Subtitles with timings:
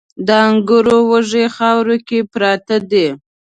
[0.25, 3.07] د انګورو وږي خاورو کې پراته دي